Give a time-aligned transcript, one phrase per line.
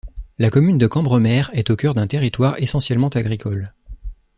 [0.39, 3.71] La commune de Cambremer est au cœur d'un territoire essentiellement agricole.